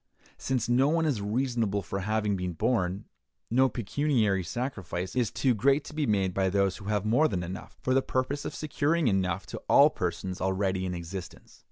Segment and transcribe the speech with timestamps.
[0.39, 3.05] Since no one is responsible for having been born,
[3.51, 7.43] no pecuniary sacrifice is too great to be made by those who have more than
[7.43, 11.59] enough, for the purpose of securing enough to all persons already in existence.